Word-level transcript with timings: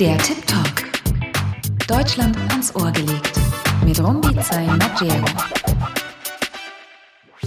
Der 0.00 0.18
Tip 0.18 0.44
Talk. 0.46 0.90
Deutschland 1.86 2.36
ans 2.50 2.74
Ohr 2.74 2.90
gelegt. 2.90 3.32
Mit 3.84 4.00
Rumbi 4.02 4.34
Maggiero. 4.66 5.24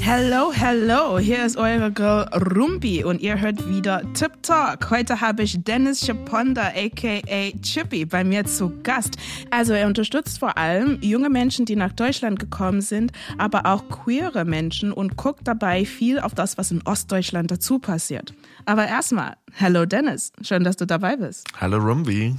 Hello, 0.09 0.53
hello, 0.53 1.19
hier 1.19 1.45
ist 1.45 1.57
eure 1.57 1.91
Girl 1.91 2.29
Rumbi 2.29 3.03
und 3.03 3.19
ihr 3.19 3.41
hört 3.41 3.67
wieder 3.69 4.01
Tip 4.13 4.41
Talk. 4.41 4.89
Heute 4.89 5.19
habe 5.19 5.43
ich 5.43 5.61
Dennis 5.65 5.99
Chaponda 5.99 6.71
aka 6.73 7.51
Chippy 7.61 8.05
bei 8.05 8.23
mir 8.23 8.45
zu 8.45 8.71
Gast. 8.83 9.17
Also 9.51 9.73
er 9.73 9.85
unterstützt 9.85 10.39
vor 10.39 10.57
allem 10.57 10.97
junge 11.01 11.29
Menschen, 11.29 11.65
die 11.65 11.75
nach 11.75 11.91
Deutschland 11.91 12.39
gekommen 12.39 12.79
sind, 12.79 13.11
aber 13.37 13.65
auch 13.65 13.89
queere 13.89 14.45
Menschen 14.45 14.93
und 14.93 15.17
guckt 15.17 15.41
dabei 15.43 15.83
viel 15.83 16.21
auf 16.21 16.33
das, 16.33 16.57
was 16.57 16.71
in 16.71 16.81
Ostdeutschland 16.83 17.51
dazu 17.51 17.77
passiert. 17.77 18.33
Aber 18.63 18.87
erstmal, 18.87 19.35
hello 19.51 19.85
Dennis, 19.85 20.31
schön, 20.41 20.63
dass 20.63 20.77
du 20.77 20.85
dabei 20.87 21.17
bist. 21.17 21.45
Hallo 21.59 21.79
Rumbi. 21.79 22.33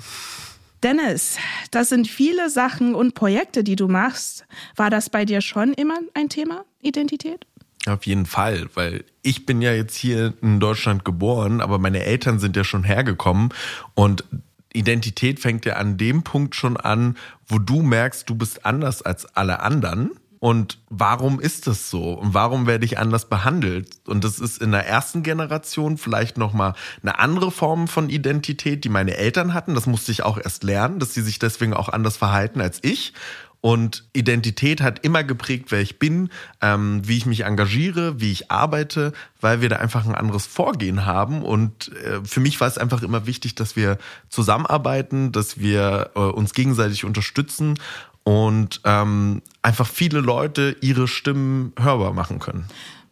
Dennis, 0.82 1.38
das 1.72 1.88
sind 1.88 2.06
viele 2.06 2.50
Sachen 2.50 2.94
und 2.94 3.14
Projekte, 3.14 3.64
die 3.64 3.74
du 3.74 3.88
machst. 3.88 4.46
War 4.76 4.90
das 4.90 5.10
bei 5.10 5.24
dir 5.24 5.40
schon 5.40 5.74
immer 5.74 5.98
ein 6.14 6.28
Thema, 6.28 6.64
Identität? 6.80 7.47
Auf 7.88 8.06
jeden 8.06 8.26
Fall, 8.26 8.68
weil 8.74 9.04
ich 9.22 9.46
bin 9.46 9.62
ja 9.62 9.72
jetzt 9.72 9.96
hier 9.96 10.34
in 10.42 10.60
Deutschland 10.60 11.04
geboren, 11.04 11.60
aber 11.60 11.78
meine 11.78 12.04
Eltern 12.04 12.38
sind 12.38 12.56
ja 12.56 12.64
schon 12.64 12.84
hergekommen 12.84 13.50
und 13.94 14.24
Identität 14.72 15.40
fängt 15.40 15.64
ja 15.64 15.76
an 15.76 15.96
dem 15.96 16.22
Punkt 16.22 16.54
schon 16.54 16.76
an, 16.76 17.16
wo 17.46 17.58
du 17.58 17.82
merkst, 17.82 18.28
du 18.28 18.34
bist 18.34 18.66
anders 18.66 19.02
als 19.02 19.24
alle 19.36 19.60
anderen. 19.60 20.10
Und 20.40 20.78
warum 20.88 21.40
ist 21.40 21.66
das 21.66 21.90
so? 21.90 22.12
Und 22.12 22.32
warum 22.32 22.68
werde 22.68 22.84
ich 22.84 22.98
anders 22.98 23.28
behandelt? 23.28 23.90
Und 24.06 24.22
das 24.22 24.38
ist 24.38 24.62
in 24.62 24.70
der 24.70 24.86
ersten 24.86 25.24
Generation 25.24 25.98
vielleicht 25.98 26.38
nochmal 26.38 26.74
eine 27.02 27.18
andere 27.18 27.50
Form 27.50 27.88
von 27.88 28.08
Identität, 28.08 28.84
die 28.84 28.88
meine 28.88 29.16
Eltern 29.16 29.52
hatten. 29.52 29.74
Das 29.74 29.86
musste 29.86 30.12
ich 30.12 30.22
auch 30.22 30.38
erst 30.38 30.62
lernen, 30.62 31.00
dass 31.00 31.12
sie 31.12 31.22
sich 31.22 31.40
deswegen 31.40 31.74
auch 31.74 31.88
anders 31.88 32.16
verhalten 32.16 32.60
als 32.60 32.78
ich. 32.82 33.14
Und 33.60 34.08
Identität 34.12 34.80
hat 34.80 35.04
immer 35.04 35.24
geprägt, 35.24 35.66
wer 35.70 35.80
ich 35.80 35.98
bin, 35.98 36.30
ähm, 36.60 37.00
wie 37.04 37.16
ich 37.16 37.26
mich 37.26 37.44
engagiere, 37.44 38.20
wie 38.20 38.30
ich 38.30 38.50
arbeite, 38.50 39.12
weil 39.40 39.60
wir 39.60 39.68
da 39.68 39.76
einfach 39.76 40.06
ein 40.06 40.14
anderes 40.14 40.46
Vorgehen 40.46 41.06
haben. 41.06 41.42
Und 41.42 41.90
äh, 42.04 42.24
für 42.24 42.40
mich 42.40 42.60
war 42.60 42.68
es 42.68 42.78
einfach 42.78 43.02
immer 43.02 43.26
wichtig, 43.26 43.56
dass 43.56 43.74
wir 43.74 43.98
zusammenarbeiten, 44.28 45.32
dass 45.32 45.58
wir 45.58 46.10
äh, 46.14 46.20
uns 46.20 46.54
gegenseitig 46.54 47.04
unterstützen 47.04 47.78
und 48.22 48.80
ähm, 48.84 49.42
einfach 49.62 49.88
viele 49.88 50.20
Leute 50.20 50.76
ihre 50.80 51.08
Stimmen 51.08 51.72
hörbar 51.78 52.12
machen 52.12 52.38
können. 52.38 52.66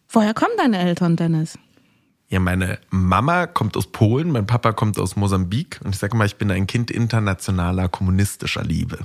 Woher 0.09 0.33
kommen 0.33 0.53
deine 0.57 0.79
Eltern, 0.79 1.15
Dennis? 1.17 1.57
Ja, 2.29 2.39
meine 2.39 2.79
Mama 2.89 3.47
kommt 3.47 3.75
aus 3.77 3.87
Polen, 3.87 4.31
mein 4.31 4.47
Papa 4.47 4.73
kommt 4.73 4.99
aus 4.99 5.15
Mosambik 5.15 5.79
und 5.83 5.95
ich 5.95 5.99
sage 5.99 6.15
mal, 6.15 6.25
ich 6.25 6.35
bin 6.35 6.51
ein 6.51 6.67
Kind 6.67 6.91
internationaler 6.91 7.89
kommunistischer 7.89 8.63
Liebe. 8.63 8.99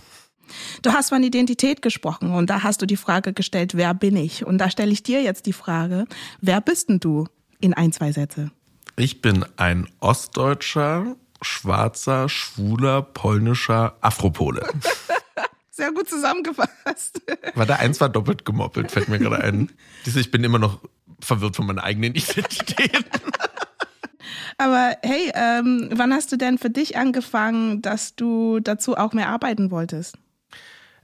Du 0.83 0.93
hast 0.93 1.11
von 1.11 1.23
Identität 1.23 1.83
gesprochen 1.83 2.33
und 2.35 2.51
da 2.51 2.63
hast 2.63 2.83
du 2.83 2.87
die 2.87 2.97
Frage 2.97 3.33
gestellt, 3.33 3.77
wer 3.77 3.95
bin 3.95 4.17
ich? 4.17 4.45
Und 4.45 4.59
da 4.59 4.71
stelle 4.71 4.93
ich 4.93 5.03
dir 5.03 5.23
jetzt 5.23 5.47
die 5.47 5.53
Frage, 5.53 6.07
wer 6.41 6.61
bist 6.61 6.89
denn 6.89 7.01
du 7.01 7.27
in 7.61 7.75
ein, 7.75 7.93
zwei 7.93 8.13
Sätze? 8.13 8.51
Ich 8.97 9.23
bin 9.23 9.45
ein 9.57 9.89
Ostdeutscher, 10.01 11.17
schwarzer, 11.41 12.29
schwuler, 12.29 13.03
polnischer 13.03 13.97
Afropole. 14.01 14.69
Sehr 15.71 15.91
gut 15.93 16.09
zusammengefasst. 16.09 17.23
War 17.55 17.67
da 17.67 17.77
eins 17.77 18.01
war 18.01 18.11
doppelt 18.11 18.45
gemoppelt, 18.45 18.93
fällt 18.93 19.09
mir 19.09 19.19
gerade 19.19 19.43
ein. 19.43 19.73
Ich 20.05 20.31
bin 20.31 20.45
immer 20.45 20.59
noch 20.59 20.81
verwirrt 21.21 21.57
von 21.57 21.67
meiner 21.67 21.83
eigenen 21.83 22.15
Identität. 22.15 23.05
Aber 24.59 24.97
hey, 25.03 25.33
ähm, 25.35 25.89
wann 25.93 26.13
hast 26.13 26.31
du 26.31 26.37
denn 26.37 26.59
für 26.59 26.71
dich 26.71 26.97
angefangen, 26.97 27.83
dass 27.83 28.15
du 28.15 28.61
dazu 28.61 28.97
auch 28.97 29.13
mehr 29.13 29.29
arbeiten 29.29 29.71
wolltest? 29.71 30.19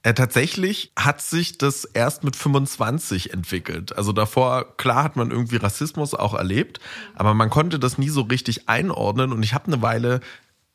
Äh, 0.03 0.14
tatsächlich 0.14 0.92
hat 0.97 1.20
sich 1.20 1.59
das 1.59 1.84
erst 1.84 2.22
mit 2.25 2.36
25 2.36 3.32
entwickelt. 3.32 3.97
Also 3.97 4.12
davor, 4.12 4.76
klar 4.76 5.03
hat 5.03 5.16
man 5.16 5.31
irgendwie 5.31 5.56
Rassismus 5.56 6.14
auch 6.14 6.34
erlebt, 6.34 6.78
aber 7.14 7.34
man 7.34 7.50
konnte 7.50 7.78
das 7.78 7.98
nie 7.98 8.09
so 8.09 8.22
richtig 8.22 8.69
einordnen. 8.69 9.32
Und 9.32 9.42
ich 9.42 9.54
habe 9.54 9.66
eine 9.66 9.82
Weile 9.82 10.20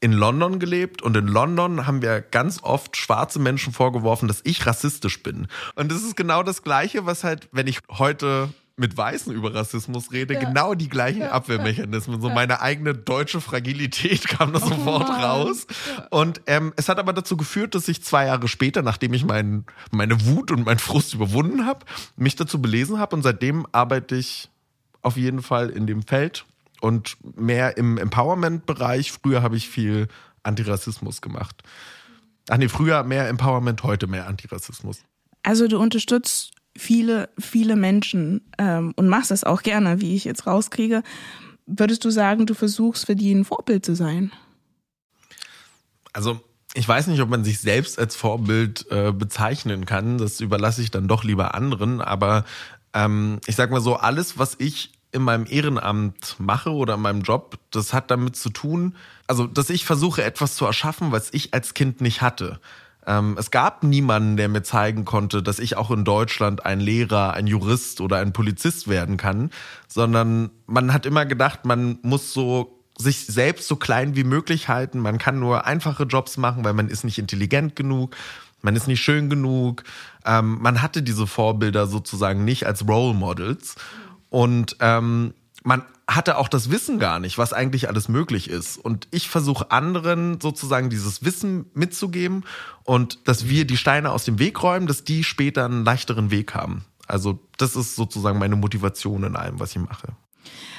in 0.01 0.11
London 0.11 0.59
gelebt 0.59 1.01
und 1.01 1.15
in 1.15 1.27
London 1.27 1.87
haben 1.87 2.01
wir 2.01 2.19
ganz 2.19 2.61
oft 2.61 2.97
schwarze 2.97 3.39
Menschen 3.39 3.71
vorgeworfen, 3.71 4.27
dass 4.27 4.41
ich 4.43 4.65
rassistisch 4.65 5.23
bin. 5.23 5.47
Und 5.75 5.89
das 5.89 6.03
ist 6.03 6.17
genau 6.17 6.43
das 6.43 6.61
Gleiche, 6.61 7.05
was 7.05 7.23
halt, 7.23 7.47
wenn 7.53 7.67
ich 7.67 7.79
heute 7.89 8.49
mit 8.75 8.97
Weißen 8.97 9.33
über 9.33 9.53
Rassismus 9.53 10.11
rede, 10.11 10.33
ja. 10.33 10.39
genau 10.39 10.73
die 10.73 10.89
gleichen 10.89 11.21
ja. 11.21 11.31
Abwehrmechanismen. 11.31 12.19
So 12.21 12.29
meine 12.29 12.61
eigene 12.61 12.95
deutsche 12.95 13.39
Fragilität 13.39 14.27
kam 14.27 14.51
da 14.51 14.59
oh 14.63 14.67
sofort 14.67 15.07
Mann. 15.09 15.21
raus. 15.21 15.67
Und 16.09 16.41
ähm, 16.47 16.73
es 16.75 16.89
hat 16.89 16.97
aber 16.97 17.13
dazu 17.13 17.37
geführt, 17.37 17.75
dass 17.75 17.87
ich 17.87 18.03
zwei 18.03 18.25
Jahre 18.25 18.47
später, 18.47 18.81
nachdem 18.81 19.13
ich 19.13 19.25
mein, 19.25 19.65
meine 19.91 20.25
Wut 20.25 20.49
und 20.49 20.65
meinen 20.65 20.79
Frust 20.79 21.13
überwunden 21.13 21.65
habe, 21.65 21.85
mich 22.15 22.35
dazu 22.35 22.61
belesen 22.61 22.97
habe. 22.97 23.15
Und 23.15 23.21
seitdem 23.21 23.67
arbeite 23.71 24.15
ich 24.15 24.49
auf 25.03 25.17
jeden 25.17 25.43
Fall 25.43 25.69
in 25.69 25.85
dem 25.85 26.01
Feld 26.01 26.45
und 26.81 27.17
mehr 27.37 27.77
im 27.77 27.99
Empowerment-Bereich. 27.99 29.11
Früher 29.11 29.43
habe 29.43 29.55
ich 29.55 29.69
viel 29.69 30.07
Antirassismus 30.41 31.21
gemacht. 31.21 31.61
Ach 32.49 32.57
nee, 32.57 32.69
früher 32.69 33.03
mehr 33.03 33.29
Empowerment, 33.29 33.83
heute 33.83 34.07
mehr 34.07 34.27
Antirassismus. 34.27 35.03
Also 35.43 35.67
du 35.67 35.79
unterstützt 35.79 36.51
viele, 36.77 37.29
viele 37.37 37.75
Menschen 37.75 38.41
ähm, 38.57 38.93
und 38.95 39.07
machst 39.07 39.31
es 39.31 39.43
auch 39.43 39.61
gerne, 39.61 40.01
wie 40.01 40.15
ich 40.15 40.23
jetzt 40.23 40.47
rauskriege. 40.47 41.03
Würdest 41.65 42.03
du 42.03 42.09
sagen, 42.09 42.45
du 42.45 42.53
versuchst 42.53 43.05
für 43.05 43.15
die 43.15 43.33
ein 43.33 43.45
Vorbild 43.45 43.85
zu 43.85 43.95
sein? 43.95 44.31
Also 46.11 46.39
ich 46.73 46.87
weiß 46.87 47.07
nicht, 47.07 47.21
ob 47.21 47.29
man 47.29 47.43
sich 47.43 47.59
selbst 47.59 47.99
als 47.99 48.15
Vorbild 48.15 48.87
äh, 48.89 49.11
bezeichnen 49.11 49.85
kann. 49.85 50.17
Das 50.17 50.41
überlasse 50.41 50.81
ich 50.81 50.91
dann 50.91 51.07
doch 51.07 51.23
lieber 51.23 51.53
anderen. 51.53 52.01
Aber 52.01 52.45
ähm, 52.93 53.39
ich 53.45 53.55
sag 53.55 53.71
mal 53.71 53.81
so, 53.81 53.95
alles, 53.95 54.37
was 54.37 54.55
ich 54.57 54.91
in 55.11 55.21
meinem 55.21 55.45
Ehrenamt 55.47 56.35
mache 56.39 56.71
oder 56.71 56.95
in 56.95 57.01
meinem 57.01 57.21
Job, 57.21 57.59
das 57.69 57.93
hat 57.93 58.09
damit 58.09 58.35
zu 58.35 58.49
tun, 58.49 58.95
also 59.27 59.45
dass 59.45 59.69
ich 59.69 59.85
versuche, 59.85 60.23
etwas 60.23 60.55
zu 60.55 60.65
erschaffen, 60.65 61.11
was 61.11 61.29
ich 61.31 61.53
als 61.53 61.75
Kind 61.75 62.01
nicht 62.01 62.21
hatte. 62.21 62.59
Ähm, 63.05 63.35
es 63.37 63.51
gab 63.51 63.83
niemanden, 63.83 64.37
der 64.37 64.49
mir 64.49 64.63
zeigen 64.63 65.05
konnte, 65.05 65.43
dass 65.43 65.59
ich 65.59 65.77
auch 65.77 65.91
in 65.91 66.05
Deutschland 66.05 66.65
ein 66.65 66.79
Lehrer, 66.79 67.33
ein 67.33 67.47
Jurist 67.47 68.01
oder 68.01 68.17
ein 68.17 68.33
Polizist 68.33 68.87
werden 68.87 69.17
kann, 69.17 69.49
sondern 69.87 70.51
man 70.65 70.93
hat 70.93 71.05
immer 71.05 71.25
gedacht, 71.25 71.65
man 71.65 71.99
muss 72.01 72.33
so 72.33 72.79
sich 72.97 73.25
selbst 73.25 73.67
so 73.67 73.75
klein 73.75 74.15
wie 74.15 74.23
möglich 74.23 74.69
halten. 74.69 74.99
Man 74.99 75.17
kann 75.17 75.39
nur 75.39 75.65
einfache 75.65 76.03
Jobs 76.03 76.37
machen, 76.37 76.63
weil 76.63 76.73
man 76.73 76.89
ist 76.89 77.03
nicht 77.03 77.17
intelligent 77.17 77.75
genug, 77.75 78.15
man 78.61 78.75
ist 78.75 78.87
nicht 78.87 79.01
schön 79.01 79.29
genug. 79.29 79.83
Ähm, 80.25 80.59
man 80.61 80.81
hatte 80.81 81.03
diese 81.03 81.27
Vorbilder 81.27 81.87
sozusagen 81.87 82.45
nicht 82.45 82.65
als 82.65 82.87
Role 82.87 83.13
Models. 83.13 83.75
Und 84.29 84.77
ähm, 84.79 85.33
man 85.63 85.83
hatte 86.07 86.37
auch 86.37 86.49
das 86.49 86.69
Wissen 86.69 86.99
gar 86.99 87.19
nicht, 87.19 87.37
was 87.37 87.53
eigentlich 87.53 87.87
alles 87.87 88.09
möglich 88.09 88.49
ist. 88.49 88.77
Und 88.77 89.07
ich 89.11 89.29
versuche 89.29 89.71
anderen 89.71 90.39
sozusagen 90.41 90.89
dieses 90.89 91.23
Wissen 91.23 91.65
mitzugeben 91.73 92.43
und 92.83 93.27
dass 93.27 93.47
wir 93.47 93.65
die 93.65 93.77
Steine 93.77 94.11
aus 94.11 94.25
dem 94.25 94.39
Weg 94.39 94.61
räumen, 94.61 94.87
dass 94.87 95.03
die 95.03 95.23
später 95.23 95.65
einen 95.65 95.85
leichteren 95.85 96.29
Weg 96.29 96.53
haben. 96.53 96.85
Also 97.07 97.39
das 97.57 97.75
ist 97.75 97.95
sozusagen 97.95 98.39
meine 98.39 98.55
Motivation 98.55 99.23
in 99.23 99.35
allem, 99.35 99.59
was 99.59 99.71
ich 99.71 99.81
mache. 99.81 100.09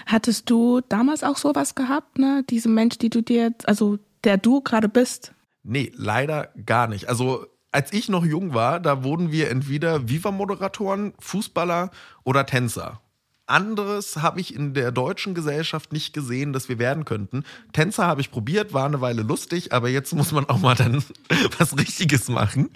Hattest 0.07 0.51
du 0.51 0.83
damals 0.89 1.25
auch 1.25 1.39
sowas 1.39 1.75
gehabt, 1.75 2.19
ne? 2.19 2.45
Diese 2.49 2.69
Mensch, 2.69 2.99
die 2.99 3.11
du 3.11 3.23
dir, 3.23 3.55
also 3.65 3.99
der 4.25 4.37
du 4.37 4.61
gerade 4.61 4.89
bist? 4.89 5.33
Nee, 5.63 5.91
leider 5.95 6.51
gar 6.67 6.87
nicht. 6.87 7.09
Also 7.09 7.47
als 7.73 7.93
ich 7.93 8.09
noch 8.09 8.25
jung 8.25 8.53
war, 8.53 8.79
da 8.81 9.03
wurden 9.03 9.33
wir 9.33 9.51
entweder 9.51 10.09
Viva-Moderatoren, 10.09 11.15
Fußballer 11.19 11.91
oder 12.23 12.45
Tänzer 12.45 13.01
anderes 13.47 14.17
habe 14.17 14.41
ich 14.41 14.55
in 14.55 14.75
der 14.75 14.93
deutschen 14.93 15.35
Gesellschaft 15.35 15.93
nicht 15.93 16.13
gesehen, 16.13 16.53
dass 16.53 16.69
wir 16.69 16.79
werden 16.79 17.05
könnten. 17.05 17.45
Tänzer 17.73 18.07
habe 18.07 18.21
ich 18.21 18.31
probiert, 18.31 18.73
war 18.73 18.87
eine 18.87 19.01
Weile 19.01 19.23
lustig, 19.23 19.73
aber 19.73 19.89
jetzt 19.89 20.13
muss 20.15 20.33
man 20.33 20.49
auch 20.49 20.59
mal 20.59 20.75
dann 20.75 21.05
was 21.59 21.77
Richtiges 21.77 22.29
machen. 22.29 22.71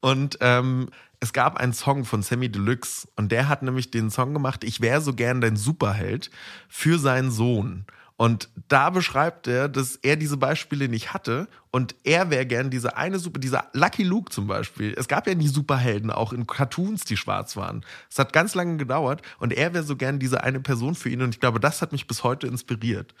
Und 0.00 0.38
ähm, 0.40 0.88
es 1.20 1.32
gab 1.32 1.56
einen 1.56 1.72
Song 1.72 2.04
von 2.04 2.22
Sammy 2.22 2.50
Deluxe 2.50 3.08
und 3.16 3.32
der 3.32 3.48
hat 3.48 3.62
nämlich 3.62 3.90
den 3.90 4.10
Song 4.10 4.32
gemacht, 4.32 4.64
Ich 4.64 4.80
wäre 4.80 5.00
so 5.00 5.14
gern 5.14 5.40
dein 5.40 5.56
Superheld 5.56 6.30
für 6.68 6.98
seinen 6.98 7.30
Sohn. 7.30 7.86
Und 8.18 8.48
da 8.68 8.88
beschreibt 8.88 9.46
er, 9.46 9.68
dass 9.68 9.96
er 9.96 10.16
diese 10.16 10.38
Beispiele 10.38 10.88
nicht 10.88 11.12
hatte 11.12 11.48
und 11.70 11.94
er 12.02 12.30
wäre 12.30 12.46
gern 12.46 12.70
diese 12.70 12.96
eine 12.96 13.18
Super, 13.18 13.38
dieser 13.38 13.68
Lucky 13.74 14.04
Luke 14.04 14.32
zum 14.32 14.46
Beispiel. 14.46 14.94
Es 14.96 15.06
gab 15.06 15.26
ja 15.26 15.34
nie 15.34 15.48
Superhelden, 15.48 16.10
auch 16.10 16.32
in 16.32 16.46
Cartoons, 16.46 17.04
die 17.04 17.18
schwarz 17.18 17.56
waren. 17.56 17.84
Es 18.10 18.18
hat 18.18 18.32
ganz 18.32 18.54
lange 18.54 18.78
gedauert 18.78 19.20
und 19.38 19.52
er 19.52 19.74
wäre 19.74 19.84
so 19.84 19.96
gern 19.96 20.18
diese 20.18 20.42
eine 20.42 20.60
Person 20.60 20.94
für 20.94 21.10
ihn 21.10 21.20
und 21.20 21.34
ich 21.34 21.40
glaube, 21.40 21.60
das 21.60 21.82
hat 21.82 21.92
mich 21.92 22.06
bis 22.06 22.24
heute 22.24 22.46
inspiriert. 22.46 23.14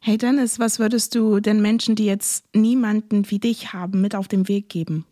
Hey 0.00 0.18
Dennis, 0.18 0.58
was 0.58 0.78
würdest 0.78 1.14
du 1.14 1.40
den 1.40 1.62
Menschen, 1.62 1.96
die 1.96 2.04
jetzt 2.04 2.44
niemanden 2.54 3.30
wie 3.30 3.38
dich 3.38 3.72
haben, 3.72 4.02
mit 4.02 4.14
auf 4.14 4.28
den 4.28 4.46
Weg 4.46 4.68
geben? 4.68 5.06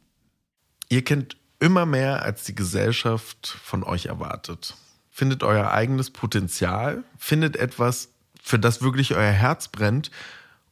Ihr 0.90 1.02
kennt 1.02 1.38
immer 1.58 1.86
mehr, 1.86 2.22
als 2.22 2.44
die 2.44 2.54
Gesellschaft 2.54 3.48
von 3.62 3.82
euch 3.82 4.06
erwartet. 4.06 4.76
Findet 5.10 5.42
euer 5.42 5.70
eigenes 5.70 6.10
Potenzial, 6.10 7.02
findet 7.18 7.56
etwas, 7.56 8.10
für 8.44 8.58
das 8.58 8.82
wirklich 8.82 9.14
euer 9.14 9.32
Herz 9.32 9.68
brennt 9.68 10.10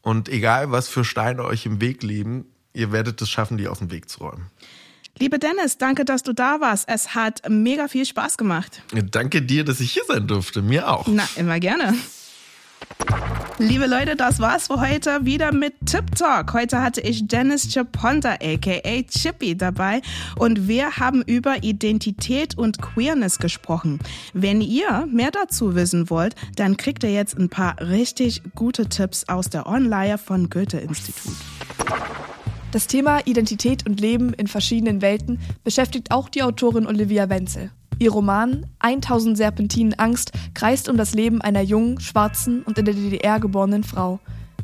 Und 0.02 0.28
egal, 0.28 0.70
was 0.70 0.88
für 0.88 1.04
Steine 1.04 1.44
euch 1.44 1.64
im 1.64 1.80
Weg 1.80 2.02
liegen, 2.02 2.44
ihr 2.74 2.92
werdet 2.92 3.20
es 3.22 3.30
schaffen, 3.30 3.56
die 3.56 3.66
aus 3.66 3.78
dem 3.78 3.90
Weg 3.90 4.10
zu 4.10 4.20
räumen. 4.20 4.50
Liebe 5.18 5.38
Dennis, 5.38 5.78
danke, 5.78 6.04
dass 6.04 6.22
du 6.22 6.32
da 6.32 6.60
warst. 6.60 6.88
Es 6.88 7.14
hat 7.14 7.42
mega 7.48 7.88
viel 7.88 8.04
Spaß 8.04 8.36
gemacht. 8.36 8.82
Danke 9.10 9.42
dir, 9.42 9.64
dass 9.64 9.80
ich 9.80 9.92
hier 9.92 10.04
sein 10.06 10.26
durfte. 10.26 10.62
Mir 10.62 10.88
auch. 10.90 11.06
Na, 11.06 11.26
immer 11.36 11.60
gerne. 11.60 11.94
Liebe 13.68 13.86
Leute, 13.86 14.16
das 14.16 14.40
war's 14.40 14.66
für 14.66 14.80
heute 14.80 15.24
wieder 15.24 15.52
mit 15.52 15.74
Tip 15.86 16.16
Talk. 16.16 16.52
Heute 16.52 16.82
hatte 16.82 17.00
ich 17.00 17.28
Dennis 17.28 17.72
Chaponta 17.72 18.32
aka 18.42 19.02
Chippy 19.08 19.56
dabei 19.56 20.02
und 20.36 20.66
wir 20.66 20.96
haben 20.96 21.22
über 21.22 21.62
Identität 21.62 22.58
und 22.58 22.82
Queerness 22.82 23.38
gesprochen. 23.38 24.00
Wenn 24.32 24.60
ihr 24.62 25.06
mehr 25.12 25.30
dazu 25.30 25.76
wissen 25.76 26.10
wollt, 26.10 26.34
dann 26.56 26.76
kriegt 26.76 27.04
ihr 27.04 27.12
jetzt 27.12 27.38
ein 27.38 27.50
paar 27.50 27.80
richtig 27.80 28.42
gute 28.56 28.88
Tipps 28.88 29.28
aus 29.28 29.48
der 29.48 29.68
Online 29.68 30.18
von 30.18 30.50
Goethe-Institut. 30.50 31.36
Das 32.72 32.88
Thema 32.88 33.20
Identität 33.26 33.86
und 33.86 34.00
Leben 34.00 34.34
in 34.34 34.48
verschiedenen 34.48 35.02
Welten 35.02 35.38
beschäftigt 35.62 36.10
auch 36.10 36.28
die 36.28 36.42
Autorin 36.42 36.84
Olivia 36.84 37.28
Wenzel. 37.28 37.70
Ihr 37.98 38.10
Roman 38.10 38.66
1000 38.80 39.36
Serpentinen 39.36 39.94
Angst 39.94 40.32
kreist 40.54 40.88
um 40.88 40.96
das 40.96 41.14
Leben 41.14 41.40
einer 41.40 41.62
jungen, 41.62 42.00
schwarzen 42.00 42.62
und 42.62 42.78
in 42.78 42.84
der 42.84 42.94
DDR 42.94 43.40
geborenen 43.40 43.84
Frau. 43.84 44.20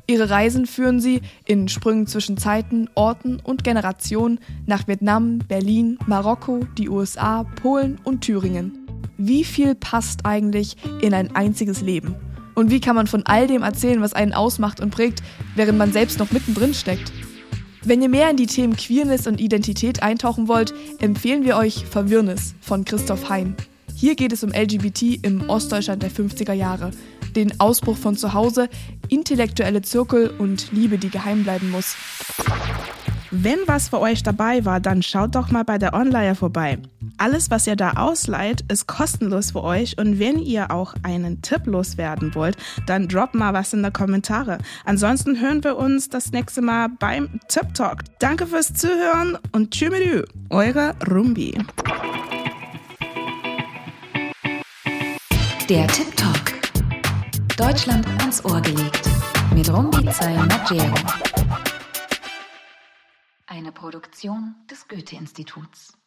Ihre 0.07 0.31
Reisen 0.31 0.67
führen 0.67 1.01
sie 1.01 1.21
in 1.45 1.69
Sprüngen 1.69 2.07
zwischen 2.07 2.39
Zeiten, 2.39 2.89
Orten 2.95 3.41
und 3.41 3.63
Generationen 3.63 4.41
nach 4.65 4.89
Vietnam, 4.89 5.39
Berlin, 5.39 5.99
Marokko, 6.07 6.61
die 6.79 6.89
USA, 6.89 7.45
Polen 7.45 7.99
und 8.05 8.23
Thüringen. 8.23 8.87
Wie 9.19 9.45
viel 9.45 9.75
passt 9.75 10.25
eigentlich 10.25 10.77
in 11.03 11.13
ein 11.13 11.37
einziges 11.37 11.83
Leben? 11.83 12.15
Und 12.55 12.71
wie 12.71 12.81
kann 12.81 12.97
man 12.97 13.07
von 13.07 13.27
all 13.27 13.47
dem 13.47 13.63
erzählen, 13.63 14.01
was 14.01 14.15
einen 14.15 14.33
ausmacht 14.33 14.81
und 14.81 14.91
prägt, 14.91 15.23
während 15.55 15.77
man 15.77 15.93
selbst 15.93 16.19
noch 16.19 16.33
mittendrin 16.33 16.73
steckt? 16.73 17.13
Wenn 17.89 18.03
ihr 18.03 18.11
mehr 18.11 18.29
in 18.29 18.37
die 18.37 18.45
Themen 18.45 18.77
Queerness 18.77 19.27
und 19.27 19.41
Identität 19.41 20.03
eintauchen 20.03 20.47
wollt, 20.47 20.75
empfehlen 20.99 21.47
wir 21.47 21.57
euch 21.57 21.87
Verwirrnis 21.87 22.55
von 22.61 22.85
Christoph 22.85 23.31
Hein. 23.31 23.57
Hier 23.95 24.15
geht 24.15 24.35
es 24.35 24.45
um 24.45 24.51
LGBT 24.51 25.25
im 25.25 25.49
Ostdeutschland 25.49 26.03
der 26.03 26.11
50er 26.11 26.53
Jahre, 26.53 26.91
den 27.35 27.59
Ausbruch 27.59 27.97
von 27.97 28.15
zu 28.15 28.35
Hause, 28.35 28.69
intellektuelle 29.09 29.81
Zirkel 29.81 30.29
und 30.37 30.71
Liebe, 30.71 30.99
die 30.99 31.09
geheim 31.09 31.45
bleiben 31.45 31.71
muss. 31.71 31.97
Wenn 33.31 33.61
was 33.65 33.89
für 33.89 34.01
euch 34.01 34.23
dabei 34.23 34.67
war, 34.67 34.81
dann 34.81 35.03
schaut 35.03 35.35
doch 35.35 35.51
mal 35.51 35.65
bei 35.65 35.79
der 35.79 35.95
Online 35.95 36.35
vorbei. 36.35 36.77
Alles, 37.19 37.51
was 37.51 37.67
ihr 37.67 37.75
da 37.75 37.95
ausleiht, 37.95 38.65
ist 38.71 38.87
kostenlos 38.87 39.51
für 39.51 39.65
euch 39.65 39.99
und 39.99 40.21
wenn 40.21 40.39
ihr 40.39 40.71
auch 40.71 40.95
einen 41.03 41.43
Tipp 41.43 41.67
loswerden 41.67 42.35
wollt, 42.37 42.57
dann 42.87 43.09
droppt 43.09 43.35
mal 43.35 43.53
was 43.53 43.73
in 43.73 43.83
die 43.83 43.91
Kommentare. 43.91 44.59
Ansonsten 44.85 45.41
hören 45.41 45.65
wir 45.65 45.77
uns 45.77 46.09
das 46.09 46.31
nächste 46.31 46.63
Mal 46.63 46.89
beim 46.89 47.41
Tip 47.49 47.75
Talk. 47.75 48.05
Danke 48.21 48.47
fürs 48.47 48.73
Zuhören 48.73 49.37
und 49.51 49.73
tschüss, 49.73 49.89
eure 50.51 50.95
Rumbi. 51.11 51.59
Der 55.69 55.87
Tip 55.89 56.17
Talk. 56.17 56.53
Deutschland 57.57 58.07
ans 58.21 58.45
Ohr 58.45 58.61
gelegt. 58.61 59.11
Mit 59.53 59.69
Rumbi 59.73 60.05
Maggiero. 60.05 60.95
Eine 63.47 63.73
Produktion 63.73 64.55
des 64.71 64.87
Goethe-Instituts. 64.87 65.98